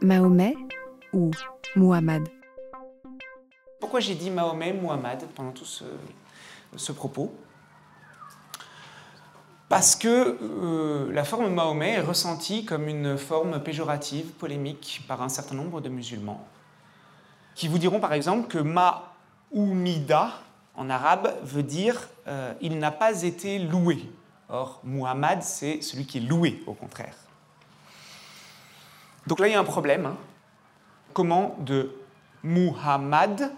Mahomet 0.00 0.54
ou 1.12 1.32
Muhammad? 1.74 2.28
Pourquoi 3.80 3.98
j'ai 3.98 4.14
dit 4.14 4.30
Mahomet, 4.30 4.72
Muhammad 4.72 5.24
pendant 5.34 5.50
tout 5.50 5.64
ce, 5.64 6.92
propos? 6.92 7.34
Parce 9.68 9.96
que 9.96 10.38
euh, 10.40 11.12
la 11.12 11.24
forme 11.24 11.52
Mahomet 11.52 11.94
est 11.94 12.00
ressentie 12.00 12.64
comme 12.64 12.88
une 12.88 13.18
forme 13.18 13.60
péjorative, 13.60 14.26
polémique 14.32 15.04
par 15.08 15.20
un 15.20 15.28
certain 15.28 15.56
nombre 15.56 15.80
de 15.80 15.88
musulmans, 15.88 16.46
qui 17.54 17.66
vous 17.66 17.78
diront 17.78 18.00
par 18.00 18.12
exemple 18.12 18.46
que 18.48 18.58
Ma'oumida 18.58 20.30
en 20.74 20.90
arabe 20.90 21.34
veut 21.42 21.64
dire 21.64 22.08
euh, 22.28 22.54
il 22.60 22.78
n'a 22.78 22.92
pas 22.92 23.22
été 23.22 23.58
loué. 23.58 23.98
Or, 24.48 24.80
Muhammad, 24.84 25.42
c'est 25.42 25.82
celui 25.82 26.06
qui 26.06 26.18
est 26.18 26.22
loué, 26.22 26.62
au 26.66 26.72
contraire. 26.72 27.14
Donc 29.28 29.40
là, 29.40 29.46
il 29.46 29.52
y 29.52 29.54
a 29.54 29.60
un 29.60 29.64
problème. 29.64 30.06
hein. 30.06 30.16
Comment 31.12 31.54
de 31.60 31.92
Muhammad 32.42 33.52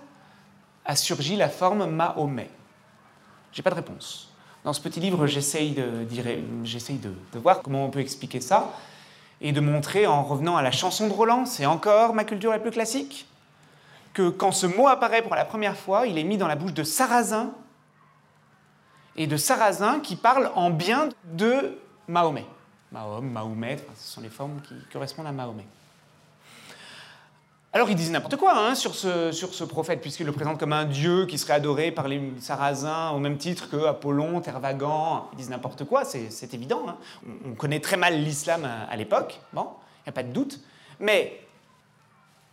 a 0.85 0.97
surgi 0.97 1.37
la 1.37 1.49
forme 1.49 1.87
Mahomet? 1.87 2.51
J'ai 3.53 3.63
pas 3.63 3.71
de 3.71 3.77
réponse. 3.77 4.33
Dans 4.65 4.73
ce 4.73 4.81
petit 4.81 4.99
livre, 4.99 5.27
j'essaye 5.27 5.71
de, 5.71 6.05
de 6.05 7.39
voir 7.39 7.63
comment 7.63 7.85
on 7.85 7.91
peut 7.91 8.01
expliquer 8.01 8.41
ça 8.41 8.73
et 9.41 9.53
de 9.53 9.61
montrer 9.61 10.07
en 10.07 10.25
revenant 10.25 10.57
à 10.57 10.63
la 10.63 10.73
chanson 10.73 11.07
de 11.07 11.13
Roland, 11.13 11.47
c'est 11.47 11.67
encore 11.67 12.15
ma 12.15 12.25
culture 12.25 12.51
la 12.51 12.59
plus 12.59 12.73
classique, 12.73 13.27
que 14.13 14.29
quand 14.29 14.53
ce 14.53 14.67
mot 14.67 14.89
apparaît 14.89 15.23
pour 15.23 15.35
la 15.35 15.45
première 15.45 15.77
fois, 15.77 16.07
il 16.07 16.19
est 16.19 16.25
mis 16.25 16.37
dans 16.37 16.49
la 16.49 16.57
bouche 16.57 16.75
de 16.75 16.83
Sarrazin 16.83 17.53
et 19.17 19.27
de 19.27 19.37
Sarrazin 19.37 20.01
qui 20.01 20.17
parle 20.17 20.51
en 20.57 20.71
bien 20.71 21.09
de 21.25 21.79
Mahomet. 22.07 22.45
Mahom, 22.93 23.31
Mahomet, 23.31 23.79
ce 23.97 24.15
sont 24.15 24.21
les 24.21 24.29
formes 24.29 24.61
qui 24.63 24.75
correspondent 24.93 25.27
à 25.27 25.33
Mahomet. 25.33 25.67
Alors 27.73 27.89
ils 27.89 27.95
disent 27.95 28.11
n'importe 28.11 28.35
quoi 28.37 28.59
hein, 28.59 28.75
sur, 28.75 28.97
ce, 28.97 29.31
sur 29.31 29.55
ce 29.55 29.63
prophète, 29.63 30.01
puisqu'ils 30.01 30.27
le 30.27 30.33
présentent 30.33 30.59
comme 30.59 30.73
un 30.73 30.87
dieu 30.87 31.27
qui 31.27 31.39
serait 31.39 31.53
adoré 31.53 31.93
par 31.93 32.09
les 32.09 32.21
Sarrasins 32.41 33.11
au 33.11 33.21
même 33.21 33.39
titre 33.39 33.71
que 33.71 33.85
Apollon, 33.87 34.41
Tervagant. 34.41 35.29
Ils 35.33 35.37
disent 35.37 35.51
n'importe 35.51 35.85
quoi, 35.85 36.05
c'est 36.05 36.53
évident. 36.53 36.83
hein. 36.89 36.97
On, 37.47 37.51
on 37.51 37.55
connaît 37.55 37.79
très 37.79 37.97
mal 37.97 38.21
l'islam 38.21 38.65
à, 38.65 38.91
à 38.91 38.97
l'époque, 38.97 39.41
bon, 39.53 39.69
il 39.99 40.09
n'y 40.09 40.09
a 40.09 40.13
pas 40.13 40.25
de 40.25 40.33
doute. 40.33 40.59
Mais 40.99 41.41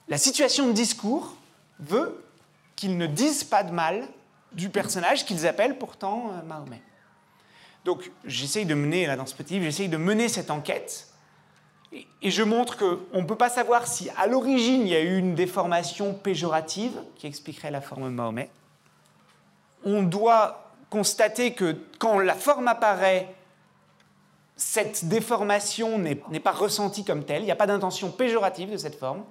la 0.08 0.20
situation 0.20 0.68
de 0.68 0.72
discours 0.74 1.36
veut 1.80 2.24
qu'ils 2.76 2.96
ne 2.96 3.08
disent 3.08 3.44
pas 3.44 3.64
de 3.64 3.72
mal 3.72 4.08
du 4.52 4.70
personnage 4.70 5.26
qu'ils 5.26 5.48
appellent 5.48 5.80
pourtant 5.80 6.32
euh, 6.32 6.46
Mahomet. 6.48 6.82
Donc 7.88 8.12
j'essaye 8.26 8.66
de 8.66 8.76
mener, 8.76 9.06
là 9.06 9.16
dans 9.16 9.26
ce 9.26 9.34
j'essaye 9.48 9.88
de 9.88 9.96
mener 9.96 10.28
cette 10.28 10.52
enquête 10.52 11.08
et, 11.94 12.06
et 12.22 12.32
je 12.32 12.44
montre 12.44 12.76
qu'on 12.76 13.22
ne 13.22 13.26
peut 13.26 13.38
pas 13.38 13.48
savoir 13.48 13.88
si 13.88 14.10
à 14.18 14.28
l'origine 14.28 14.82
il 14.82 14.90
y 14.90 14.96
a 14.96 15.00
eu 15.00 15.18
une 15.18 15.36
déformation 15.36 16.14
péjorative 16.14 16.92
qui 17.16 17.28
expliquerait 17.28 17.72
la 17.72 17.80
forme 17.80 18.10
Mahomet. 18.10 18.50
On 19.86 20.04
doit 20.04 20.74
constater 20.90 21.54
que 21.54 21.78
quand 21.98 22.20
la 22.20 22.34
forme 22.34 22.68
apparaît, 22.68 23.34
cette 24.58 25.06
déformation 25.06 25.98
n'est 25.98 26.42
pas 26.42 26.52
ressentie 26.52 27.06
comme 27.06 27.24
telle, 27.24 27.44
il 27.44 27.46
n'y 27.46 27.52
a 27.52 27.56
pas 27.56 27.68
d'intention 27.68 28.12
péjorative 28.12 28.70
de 28.70 28.78
cette 28.78 29.00
forme. 29.00 29.24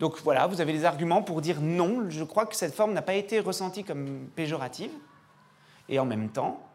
Donc 0.00 0.16
voilà, 0.24 0.48
vous 0.48 0.60
avez 0.60 0.72
des 0.72 0.84
arguments 0.84 1.22
pour 1.22 1.40
dire 1.40 1.60
non, 1.60 2.06
je 2.08 2.24
crois 2.24 2.46
que 2.46 2.56
cette 2.56 2.74
forme 2.74 2.94
n'a 2.94 3.02
pas 3.02 3.14
été 3.14 3.38
ressentie 3.38 3.84
comme 3.84 4.26
péjorative. 4.34 4.90
Et 5.88 6.00
en 6.00 6.04
même 6.04 6.30
temps, 6.30 6.66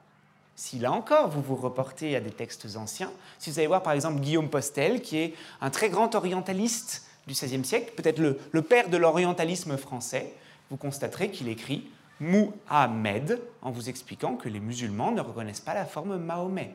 si 0.56 0.80
là 0.80 0.92
encore 0.92 1.30
vous 1.30 1.42
vous 1.42 1.56
reportez 1.56 2.16
à 2.16 2.22
des 2.22 2.32
textes 2.32 2.76
anciens, 2.76 3.12
si 3.40 3.52
vous 3.52 3.60
allez 3.60 3.68
voir 3.68 3.84
par 3.84 3.94
exemple 3.94 4.20
Guillaume 4.22 4.50
Postel, 4.50 5.02
qui 5.02 5.18
est 5.18 5.34
un 5.62 5.70
très 5.70 5.90
grand 5.90 6.16
orientaliste 6.16 7.06
du 7.28 7.34
XVIe 7.34 7.66
siècle, 7.66 7.94
peut-être 7.96 8.20
le, 8.20 8.62
père 8.62 8.90
de 8.90 8.98
l'orientalisme 8.98 9.78
français, 9.78 10.34
vous 10.70 10.78
constaterez 10.78 11.32
qu'il 11.32 11.50
écrit 11.50 11.90
Muhammad 12.20 13.42
en 13.62 13.72
vous 13.72 13.90
expliquant 13.90 14.36
que 14.36 14.48
les 14.48 14.60
musulmans 14.60 15.12
ne 15.12 15.22
reconnaissent 15.22 15.60
pas 15.60 15.74
la 15.74 15.86
forme 15.86 16.18
Mahomet. 16.18 16.74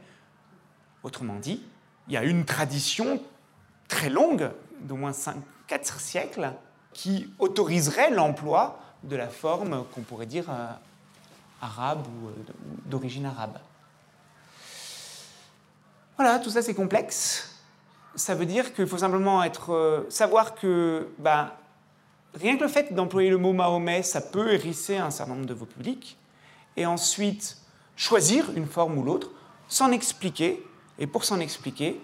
Autrement 1.02 1.36
dit, 1.36 1.62
il 2.08 2.14
y 2.14 2.16
a 2.16 2.24
une 2.24 2.44
tradition 2.44 3.22
très 3.88 4.10
longue, 4.10 4.50
d'au 4.80 4.96
moins 4.96 5.12
4 5.66 6.00
siècles, 6.00 6.52
qui 6.92 7.32
autoriserait 7.38 8.10
l'emploi 8.10 8.78
de 9.04 9.16
la 9.16 9.28
forme 9.28 9.84
qu'on 9.94 10.02
pourrait 10.02 10.26
dire 10.26 10.50
euh, 10.50 10.66
arabe 11.62 12.06
ou 12.06 12.28
euh, 12.28 12.32
d'origine 12.86 13.24
arabe. 13.26 13.58
Voilà, 16.22 16.38
tout 16.38 16.50
ça 16.50 16.60
c'est 16.60 16.74
complexe. 16.74 17.48
Ça 18.14 18.34
veut 18.34 18.44
dire 18.44 18.74
qu'il 18.74 18.86
faut 18.86 18.98
simplement 18.98 19.42
être, 19.42 19.72
euh, 19.72 20.04
savoir 20.10 20.54
que 20.54 21.08
ben, 21.16 21.50
rien 22.34 22.58
que 22.58 22.62
le 22.62 22.68
fait 22.68 22.92
d'employer 22.92 23.30
le 23.30 23.38
mot 23.38 23.54
Mahomet, 23.54 24.02
ça 24.02 24.20
peut 24.20 24.52
hérisser 24.52 24.98
un 24.98 25.10
certain 25.10 25.32
nombre 25.32 25.46
de 25.46 25.54
vos 25.54 25.64
publics. 25.64 26.18
Et 26.76 26.84
ensuite, 26.84 27.56
choisir 27.96 28.50
une 28.54 28.66
forme 28.66 28.98
ou 28.98 29.02
l'autre, 29.02 29.30
s'en 29.66 29.92
expliquer, 29.92 30.62
et 30.98 31.06
pour 31.06 31.24
s'en 31.24 31.40
expliquer, 31.40 31.98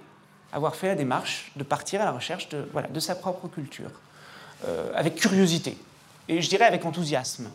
avoir 0.51 0.77
fait 0.77 0.87
la 0.87 0.95
démarche 0.95 1.53
de 1.57 1.63
partir 1.63 2.01
à 2.01 2.07
la 2.07 2.13
recherche 2.13 2.49
de 2.49 3.01
sa 3.01 3.17
propre 3.17 3.49
culture, 3.49 3.91
euh, 4.65 4.93
avec 4.95 5.17
curiosité, 5.17 5.77
et 6.29 6.41
je 6.41 6.49
dirais 6.49 6.65
avec 6.65 6.87
enthousiasme. 6.87 7.51